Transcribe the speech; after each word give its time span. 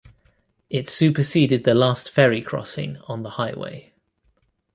It 0.71 0.89
superseded 0.89 1.63
the 1.63 1.75
last 1.75 2.09
ferry 2.09 2.41
crossing 2.41 2.97
on 3.07 3.21
the 3.21 3.29
highway. 3.37 3.93